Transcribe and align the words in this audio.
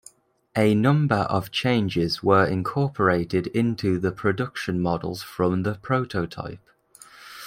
A 0.55 0.73
number 0.73 1.27
of 1.29 1.51
changes 1.51 2.23
were 2.23 2.43
incorporated 2.43 3.45
into 3.45 3.99
the 3.99 4.11
production 4.11 4.81
models 4.81 5.21
from 5.21 5.61
the 5.61 5.75
prototype. 5.75 6.67